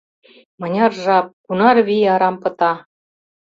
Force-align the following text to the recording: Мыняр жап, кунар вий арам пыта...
Мыняр 0.59 0.91
жап, 1.03 1.25
кунар 1.45 1.77
вий 1.87 2.05
арам 2.13 2.35
пыта... 2.41 2.73